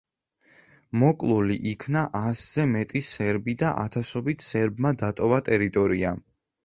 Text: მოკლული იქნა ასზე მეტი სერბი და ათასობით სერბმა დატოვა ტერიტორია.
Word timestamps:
მოკლული 1.01 1.57
იქნა 1.71 2.03
ასზე 2.21 2.65
მეტი 2.73 3.03
სერბი 3.09 3.55
და 3.65 3.75
ათასობით 3.85 4.47
სერბმა 4.47 4.97
დატოვა 5.03 5.43
ტერიტორია. 5.51 6.21